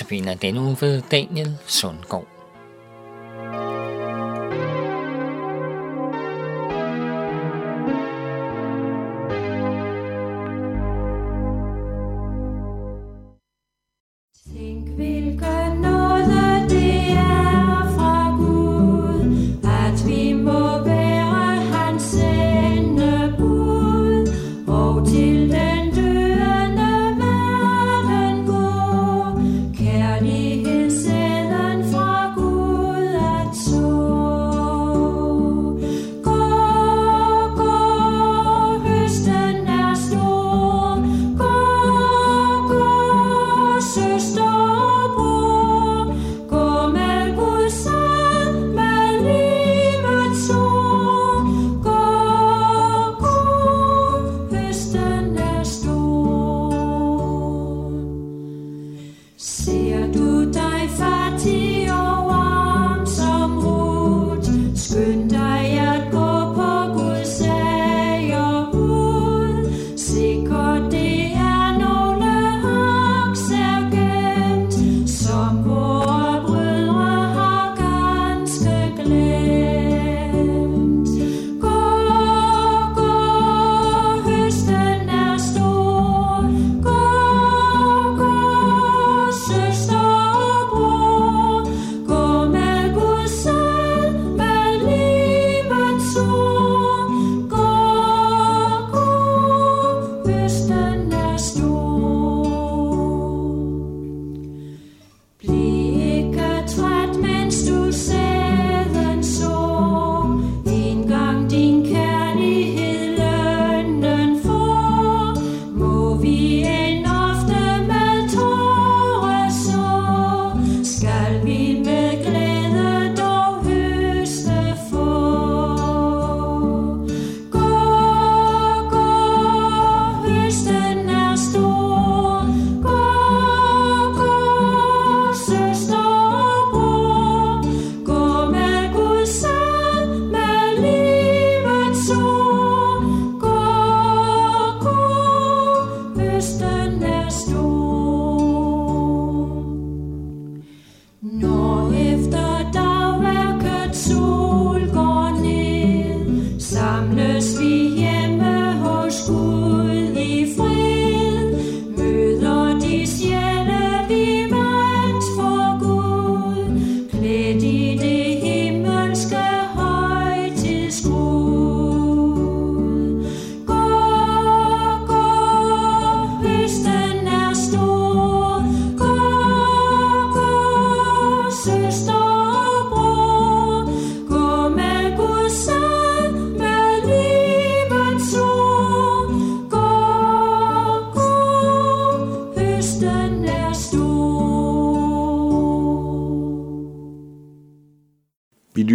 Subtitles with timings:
[0.00, 2.39] Notabene denne uge ved Daniel Sundgaard.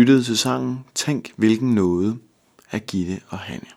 [0.05, 2.17] Lyttede til sangen Tænk hvilken nåde
[2.71, 3.67] af Gitte og Hanne.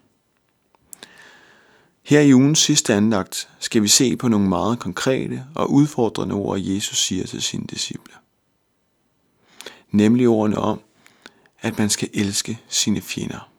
[2.03, 6.59] Her i ugens sidste andagt skal vi se på nogle meget konkrete og udfordrende ord,
[6.61, 8.15] Jesus siger til sine disciple.
[9.91, 10.81] Nemlig ordene om,
[11.61, 13.51] at man skal elske sine fjender.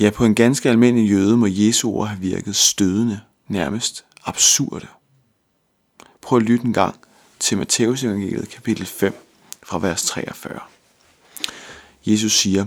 [0.00, 4.86] Ja, på en ganske almindelig jøde må Jesu ord have virket stødende, nærmest absurde.
[6.20, 7.00] Prøv at lytte en gang
[7.38, 9.14] til Matteus evangeliet kapitel 5,
[9.64, 10.60] fra vers 43.
[12.06, 12.66] Jesus siger,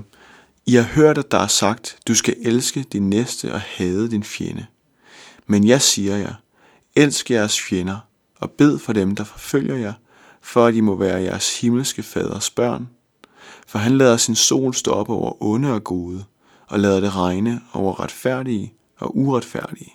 [0.65, 4.23] I har hørt, at der er sagt, du skal elske din næste og hade din
[4.23, 4.65] fjende.
[5.47, 6.33] Men jeg siger jer,
[6.95, 7.99] elsk jeres fjender
[8.39, 9.93] og bed for dem, der forfølger jer,
[10.41, 12.89] for at I må være jeres himmelske faders børn.
[13.67, 16.25] For han lader sin sol stå op over onde og gode,
[16.67, 19.93] og lader det regne over retfærdige og uretfærdige.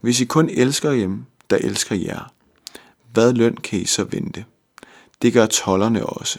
[0.00, 2.32] Hvis I kun elsker hjem, der elsker jer,
[3.12, 4.44] hvad løn kan I så vente?
[5.22, 6.38] Det gør tollerne også.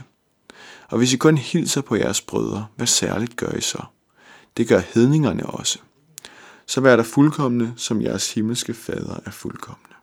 [0.88, 3.84] Og hvis I kun hilser på jeres brødre, hvad særligt gør I så?
[4.58, 5.80] Det gør hedningerne også.
[6.66, 9.96] Så vær der fuldkommende, som jeres himmelske fader er fuldkommende.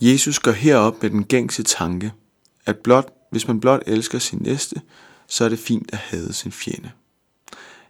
[0.00, 2.12] Jesus går herop med den gængse tanke,
[2.66, 4.80] at blot, hvis man blot elsker sin næste,
[5.26, 6.90] så er det fint at hade sin fjende.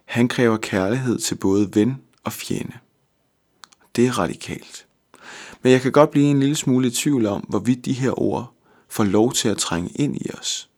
[0.05, 2.73] Han kræver kærlighed til både ven og fjende.
[3.95, 4.85] Det er radikalt.
[5.61, 8.53] Men jeg kan godt blive en lille smule i tvivl om, hvorvidt de her ord
[8.89, 10.69] får lov til at trænge ind i os.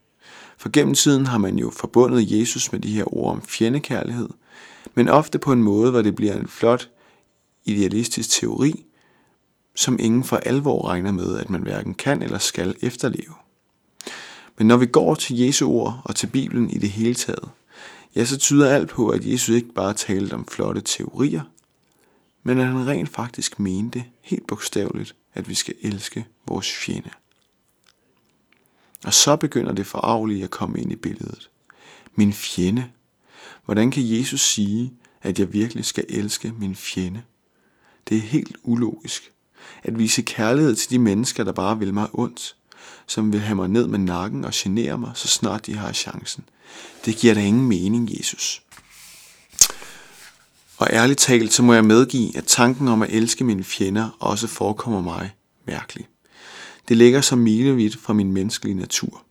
[0.57, 4.29] For gennem tiden har man jo forbundet Jesus med de her ord om fjendekærlighed,
[4.95, 6.89] men ofte på en måde, hvor det bliver en flot
[7.65, 8.85] idealistisk teori,
[9.75, 13.33] som ingen for alvor regner med, at man hverken kan eller skal efterleve.
[14.57, 17.49] Men når vi går til Jesu ord og til Bibelen i det hele taget,
[18.15, 21.41] ja, så tyder alt på, at Jesus ikke bare talte om flotte teorier,
[22.43, 27.09] men at han rent faktisk mente helt bogstaveligt, at vi skal elske vores fjende.
[29.05, 31.49] Og så begynder det forarvelige at komme ind i billedet.
[32.15, 32.91] Min fjende.
[33.65, 37.23] Hvordan kan Jesus sige, at jeg virkelig skal elske min fjende?
[38.09, 39.31] Det er helt ulogisk.
[39.83, 42.55] At vise kærlighed til de mennesker, der bare vil mig ondt,
[43.07, 46.43] som vil have mig ned med nakken og genere mig, så snart de har chancen.
[47.05, 48.63] Det giver da ingen mening, Jesus.
[50.81, 54.47] Og ærligt talt, så må jeg medgive, at tanken om at elske mine fjender også
[54.47, 55.35] forekommer mig
[55.67, 56.07] mærkelig.
[56.87, 59.23] Det ligger så milevidt fra min menneskelige natur.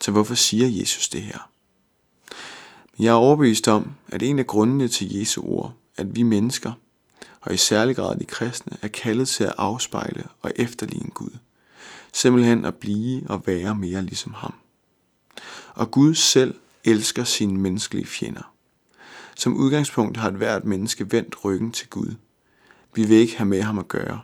[0.00, 1.50] Så hvorfor siger Jesus det her?
[2.98, 6.72] Jeg er overbevist om, at en af grundene til Jesu ord, at vi mennesker,
[7.40, 11.38] og i særlig grad de kristne, er kaldet til at afspejle og efterligne Gud.
[12.12, 14.54] Simpelthen at blive og være mere ligesom ham.
[15.74, 16.54] Og Gud selv
[16.84, 18.49] elsker sine menneskelige fjender.
[19.36, 22.14] Som udgangspunkt har et hvert menneske vendt ryggen til Gud.
[22.94, 24.20] Vi vil ikke have med ham at gøre.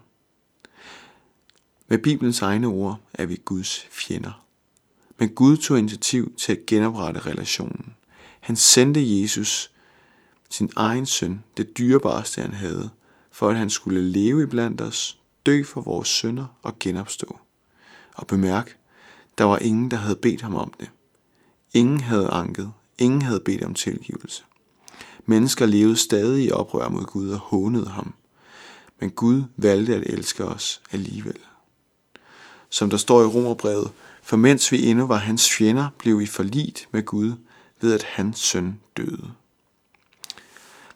[1.88, 4.44] Med Bibelens egne ord er vi Guds fjender.
[5.18, 7.94] Men Gud tog initiativ til at genoprette relationen.
[8.40, 9.70] Han sendte Jesus,
[10.50, 12.90] sin egen søn, det dyrebareste han havde,
[13.30, 17.38] for at han skulle leve i blandt os, dø for vores synder og genopstå.
[18.14, 18.78] Og bemærk,
[19.38, 20.90] der var ingen, der havde bedt ham om det.
[21.74, 24.44] Ingen havde anket, ingen havde bedt om tilgivelse.
[25.26, 28.14] Mennesker levede stadig i oprør mod Gud og hånede ham.
[29.00, 31.38] Men Gud valgte at elske os alligevel.
[32.70, 33.90] Som der står i Romerbrevet,
[34.22, 37.32] for mens vi endnu var hans fjender, blev vi forlit med Gud
[37.80, 39.30] ved at hans søn døde.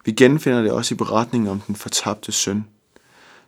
[0.05, 2.65] Vi genfinder det også i beretningen om den fortabte søn.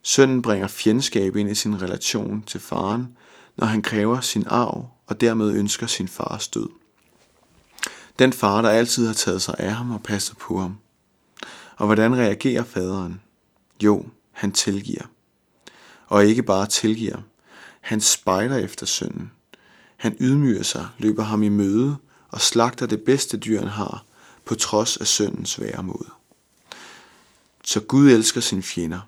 [0.02, 3.18] Sønnen bringer fjendskab ind i sin relation til faren,
[3.58, 6.70] når han kræver sin arv og dermed ønsker sin fars død.
[8.20, 10.78] Den far, der altid har taget sig af ham og passet på ham.
[11.78, 13.22] Og hvordan reagerer faderen?
[13.84, 15.04] Jo, han tilgiver.
[16.08, 17.18] Og ikke bare tilgiver.
[17.82, 19.32] Han spejler efter sønnen.
[19.98, 21.96] Han ydmyger sig, løber ham i møde
[22.30, 24.06] og slagter det bedste dyr, han har,
[24.46, 26.10] på trods af søndens mod.
[27.64, 29.00] Så Gud elsker sine fjender,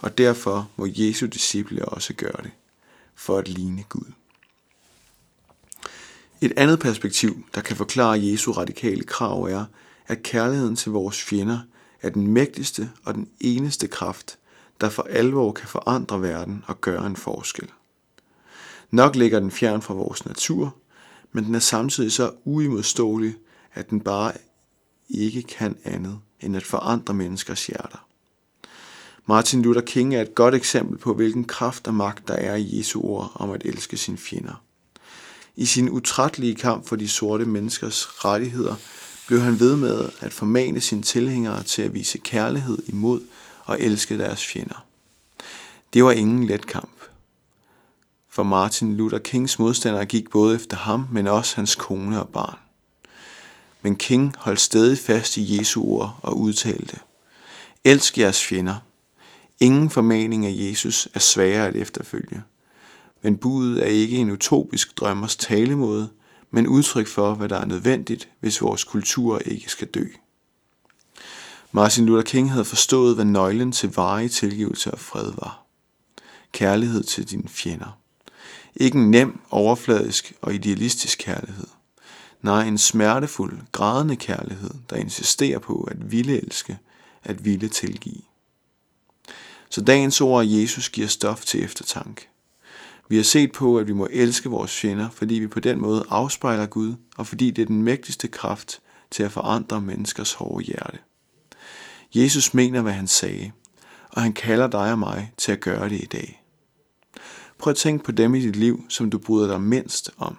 [0.00, 2.50] og derfor må Jesu disciple også gøre det,
[3.14, 4.12] for at ligne Gud.
[6.40, 9.64] Et andet perspektiv, der kan forklare Jesu radikale krav, er,
[10.06, 11.58] at kærligheden til vores fjender
[12.02, 14.38] er den mægtigste og den eneste kraft,
[14.80, 17.70] der for alvor kan forandre verden og gøre en forskel.
[18.90, 20.76] Nok ligger den fjern fra vores natur,
[21.32, 23.34] men den er samtidig så uimodståelig,
[23.74, 24.32] at den bare
[25.08, 28.06] ikke kan andet end at forandre menneskers hjerter.
[29.26, 32.78] Martin Luther King er et godt eksempel på, hvilken kraft og magt der er i
[32.78, 34.62] Jesu ord om at elske sine fjender.
[35.56, 38.74] I sin utrættelige kamp for de sorte menneskers rettigheder
[39.26, 43.20] blev han ved med at formane sine tilhængere til at vise kærlighed imod
[43.64, 44.84] og elske deres fjender.
[45.92, 46.90] Det var ingen let kamp.
[48.30, 52.58] For Martin Luther Kings modstandere gik både efter ham, men også hans kone og barn.
[53.82, 56.98] Men King holdt stadig fast i Jesu ord og udtalte,
[57.84, 58.76] Elsk jeres fjender.
[59.60, 62.42] Ingen formaning af Jesus er sværere at efterfølge.
[63.26, 66.10] Men budet er ikke en utopisk drømmers talemåde,
[66.50, 70.04] men udtryk for, hvad der er nødvendigt, hvis vores kultur ikke skal dø.
[71.72, 75.66] Martin Luther King havde forstået, hvad nøglen til varig tilgivelse og fred var.
[76.52, 77.98] Kærlighed til dine fjender.
[78.76, 81.66] Ikke en nem, overfladisk og idealistisk kærlighed.
[82.42, 86.78] Nej, en smertefuld, grædende kærlighed, der insisterer på at ville elske,
[87.24, 88.22] at ville tilgive.
[89.70, 92.28] Så dagens ord af Jesus giver stof til eftertanke.
[93.08, 96.04] Vi har set på, at vi må elske vores fjender, fordi vi på den måde
[96.08, 100.98] afspejler Gud, og fordi det er den mægtigste kraft til at forandre menneskers hårde hjerte.
[102.14, 103.52] Jesus mener, hvad han sagde,
[104.08, 106.42] og han kalder dig og mig til at gøre det i dag.
[107.58, 110.36] Prøv at tænke på dem i dit liv, som du bryder dig mindst om.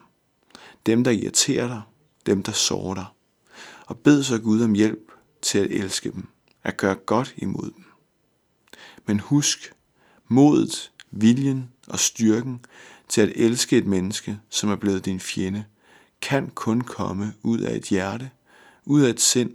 [0.86, 1.82] Dem, der irriterer dig,
[2.26, 3.06] dem, der sårer dig.
[3.86, 6.28] Og bed så Gud om hjælp til at elske dem,
[6.64, 7.86] at gøre godt imod dem.
[9.06, 9.74] Men husk,
[10.28, 12.66] modet, viljen og styrken
[13.08, 15.66] til at elske et menneske, som er blevet din fjende,
[16.22, 18.30] kan kun komme ud af et hjerte,
[18.86, 19.52] ud af et sind,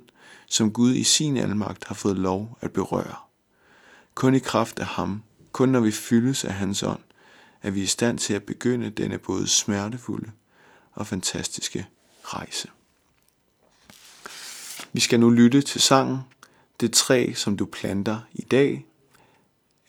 [0.47, 3.17] som Gud i sin almagt har fået lov at berøre.
[4.15, 7.01] Kun i kraft af ham, kun når vi fyldes af hans ånd,
[7.63, 10.31] er vi i stand til at begynde denne både smertefulde
[10.93, 11.87] og fantastiske
[12.25, 12.69] rejse.
[14.93, 16.19] Vi skal nu lytte til sangen
[16.81, 18.87] Det træ, som du planter i dag,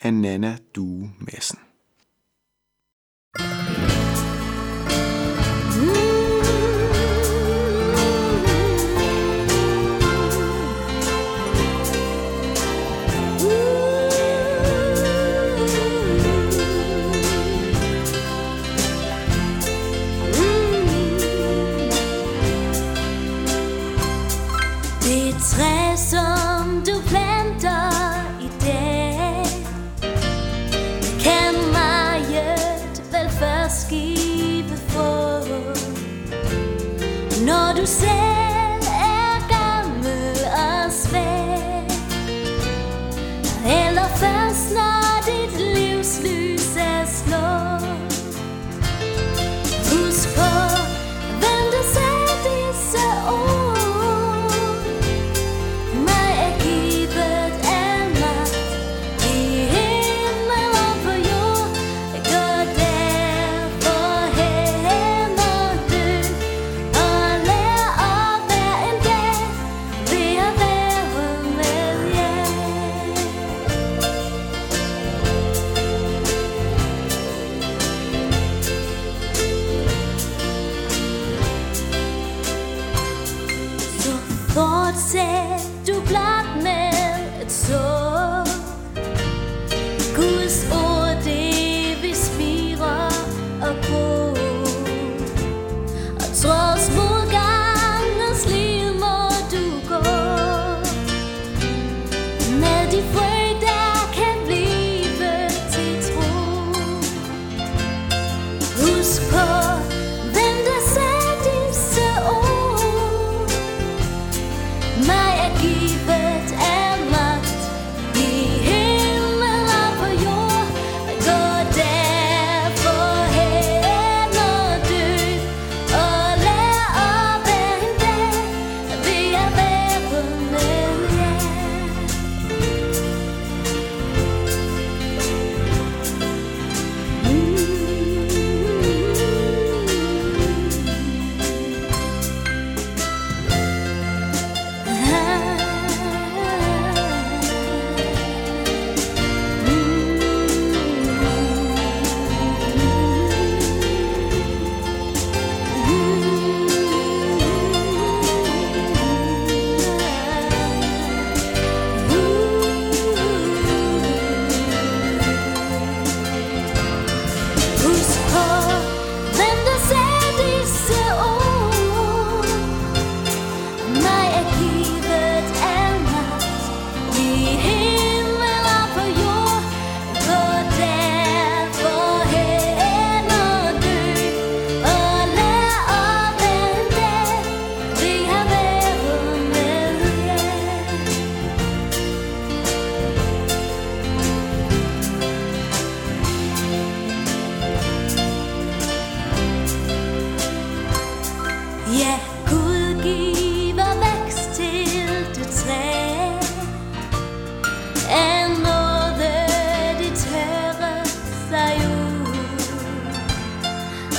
[0.03, 1.72] af Nana Due Madsen.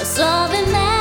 [0.04, 0.94] Saw the med,